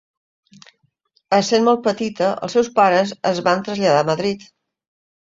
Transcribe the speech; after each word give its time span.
Essent 1.37 1.67
molt 1.69 1.85
petita 1.89 2.31
els 2.49 2.59
seus 2.59 2.73
pares 2.83 3.15
es 3.35 3.45
van 3.51 3.65
traslladar 3.71 4.05
a 4.07 4.13
Madrid. 4.13 4.53